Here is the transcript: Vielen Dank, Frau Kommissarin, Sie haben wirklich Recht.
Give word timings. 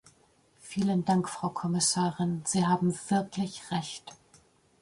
Vielen 0.61 1.05
Dank, 1.05 1.29
Frau 1.29 1.49
Kommissarin, 1.49 2.41
Sie 2.43 2.65
haben 2.65 2.91
wirklich 3.09 3.69
Recht. 3.69 4.13